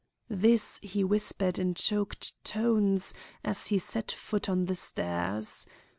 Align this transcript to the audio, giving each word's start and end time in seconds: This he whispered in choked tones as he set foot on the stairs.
This 0.31 0.79
he 0.81 1.03
whispered 1.03 1.59
in 1.59 1.75
choked 1.75 2.33
tones 2.43 3.13
as 3.43 3.67
he 3.67 3.77
set 3.77 4.11
foot 4.11 4.49
on 4.49 4.65
the 4.65 4.73
stairs. 4.75 5.67